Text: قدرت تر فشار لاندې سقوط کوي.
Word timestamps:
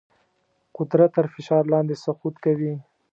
قدرت 0.77 1.09
تر 1.17 1.25
فشار 1.33 1.63
لاندې 1.73 1.95
سقوط 2.03 2.35
کوي. 2.45 2.73